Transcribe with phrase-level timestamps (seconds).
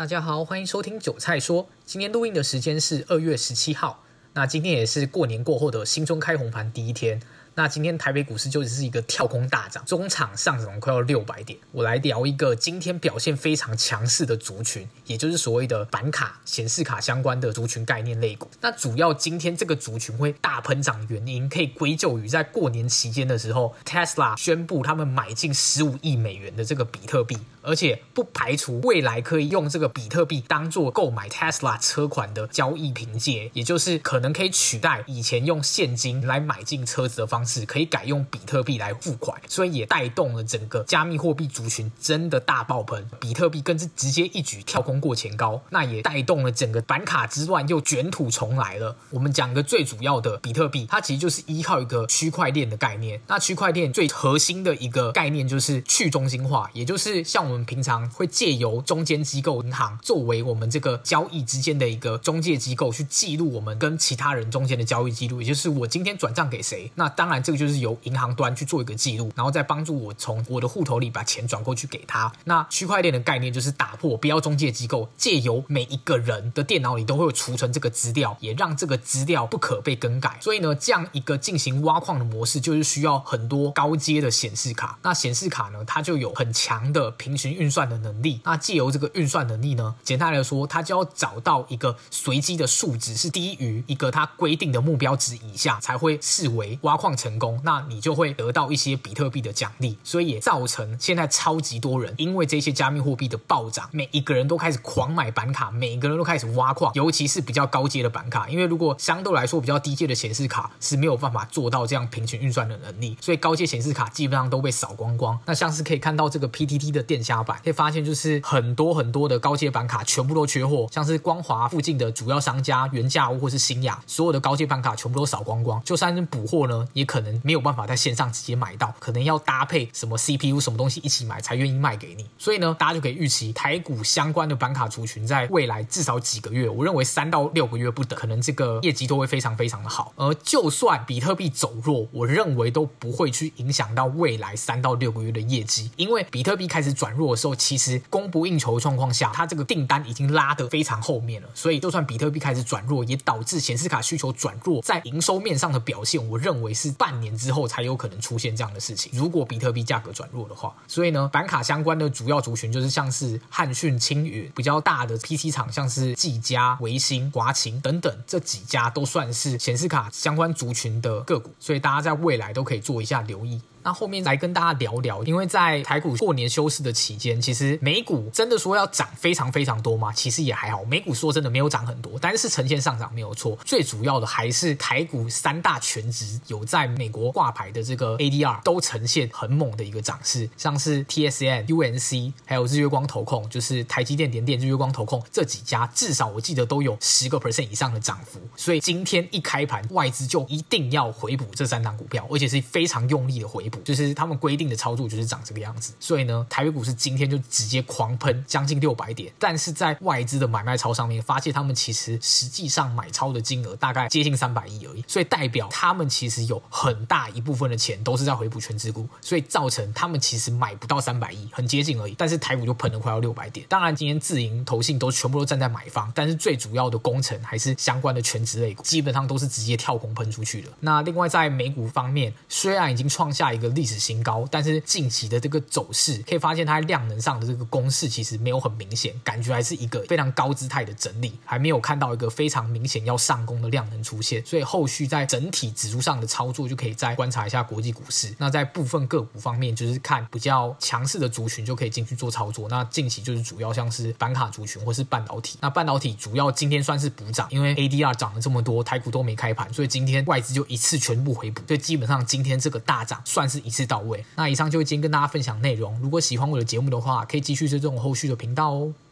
[0.00, 1.68] 大家好，欢迎收听韭菜说。
[1.84, 7.20] 今天录音的时间是二月十七号，那今天也是过年过后的新春开红盘第一天。
[7.56, 11.58] 那今天台北股市就只是一个跳空大涨，中场上涨快要六百点。
[11.72, 18.48] 我来聊一个今天表现非常强势的族群，也就是所谓的板卡、显示卡相关的族群概念类股。
[18.62, 37.60] 那主要今天这个族群会大喷涨原因，可以归咎于在过年期间的时候，Tesla 宣布他们买进十五亿美元的这个比特币，而且不排除未来可以用这个比特币当做购买 Tesla 车款的交易凭借，也就是可能可以取代以前用现金来买进车子的方式。
[37.66, 48.96] 可以改用比特币来付款，所以也带动了整个加密货币族群真的大爆棚，比特币更是直接一举跳空过前高，那也带动了整个板卡之乱又卷土重来了。
[49.10, 53.20] 我们讲个最主要的比特币，它其实就是依靠一个区块链的概念。
[53.26, 67.40] 那区块链最核心的一个概念就是去中心化，也就是像我们平常会借由中间机构银行作为我们这个交易之间的一个中介机构，去记录我们跟其他人中间的交易记录，也就是我今天转账给谁，那当然。
[67.42, 72.30] 这个就是由银行端去做一个记录，然后再帮助我从我的户头里把钱转过去给他。
[72.44, 80.36] 那区块链的概念就是打破不要中介机构，借由每一个人的电脑里都会有储存这个资料，也让这个资料不可被更改。
[80.42, 84.98] 所以呢，这样一个进行挖矿的模式，就是需要很多高阶的显示卡。
[85.02, 88.40] 那显示卡呢，它就有很强的平行运算的能力。
[88.44, 97.30] 那借由这个运算能力呢，简单来说，它就要找到一个随机的数值是低于一个它规定的目标值以下，才会视为挖矿成。
[97.40, 115.38] 功，那你就会得到一些比特币的奖励，所以也造成现在超级多人因为这些加密货币的暴涨，每一个人都开始狂买板卡，每一个人都开始挖矿，尤其是比较高阶的板卡，因为如果相对来说比较低阶的显示卡是没有办法做到这样平行运算的能力，所以高阶显示卡基本上都被扫光光。
[115.46, 127.20] 那像是可以看到这个 PTT 的电加版，可以发现就是很多很多的高阶板卡全部都缺货，像是光华附近的主要商家原价屋或是新亚，所有的高阶板卡全部都扫光光，就算是补货呢，也可。
[127.20, 132.24] 能没有办法在线上直接买到，可能要搭配什么 CPU 什么东西一起买才愿意卖给你。
[132.38, 140.14] 所以呢，大家就可以预期台股相关的板卡族群在未来至少几个月，我认为三到六个月不等，可能这个业绩都会非常非常的好。
[140.16, 151.48] 而就算比特币走弱，我认为都不会去影响到未来三到六个月的业绩，因为比特币开始转弱的时候，其实供不应求的状况下，它这个订单已经拉得非常后面了。
[151.54, 157.20] 所以就算比特币开始转弱，也导致显示卡需求转弱，在营收面上的表现，我认为是半。
[157.20, 159.12] 年之后才有可能出现这样的事情。
[159.14, 173.60] 如果比特币价格转弱的话，所以呢，板卡相关的主要族群就是像是汉讯、青云比较大的 PC 厂，像是技嘉、微星、华擎等等这几家都算是显示卡相关族群的个股，所以大家在未来都可以做一下留意。
[173.82, 180.12] 那后面来跟大家聊聊，因为在台股过年休市的期间，其实美股真的说要涨非常非常多吗？
[180.12, 183.58] 其实也还好，美股说真的没有涨很多，但是呈现上涨没有错。
[183.64, 198.38] 最主要的还是台股三大全值有在美国挂牌的这个 ADR 都呈现很猛的一个涨势，像是 TSM、UNC 还有日月光投控，就是台积电、联电、日月光投控这几家，至少我记得都有十个 percent 以上的涨幅。
[198.56, 223.66] 所以今天一开盘，外资就一定要回补这三档股票，而且是非常用力的回就是他们规定的操作就是长这个样子，所以呢，台北股市今天就直接狂喷将近六百点，但是在外资的买卖超上面，发现他们其实实际上买超的金额大概接近三百亿而已，所以代表他们其实有很大一部分的钱都是在回补权值股，所以造成他们其实买不到三百亿，很接近而已，但是台股就喷了快要六百点。
[223.68, 230.68] 当然，今天自营投信都全部都站在买方，但是最主要的工程还是相关的全职类股，基本上都是直接跳空喷出去的。
[230.80, 244.44] 那另外在美股方面，虽然已经创下一一个历史新高，但是近期的这个走势可以发现，它量能上的这个攻势其实没有很明显，感觉还是一个非常高姿态的整理，还没有看到一个非常明显要上攻的量能出现。
[244.46, 248.34] 所以后续在整体指数上的操作，就可以再观察一下国际股市。
[248.38, 252.66] 那在部分个股方面，就是看比较强势的族群就可以进去做操作。
[252.68, 255.58] 那近期就是主要像是板卡族群或是半导体。
[255.60, 261.60] 那半导体主要今天算是补涨，因为 ADR 涨了这么多，台股都没开盘，所以今天外资就一次全部回补。
[261.66, 263.60] 所以基本上今天这个大涨算是。
[263.60, 264.24] 一次到位。
[264.36, 265.96] 那以上就是今天跟大家分享内容。
[266.00, 268.92] 如果喜欢我的节目的话，可以继续追踪我后续的频道哦。